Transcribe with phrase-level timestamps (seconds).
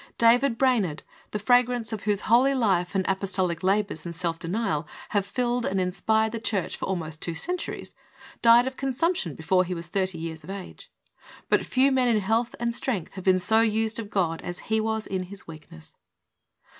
[0.17, 5.27] David Brainerd, the fragrance of whose holy life and apostolic labors and self denial have
[5.27, 7.93] filled and inspired the church for almost two centuries,
[8.41, 10.89] died of consump tion before he was thirty years of age.
[11.49, 14.81] But few men in health and strength have been so used of God as he
[14.81, 15.93] was in his weak ness.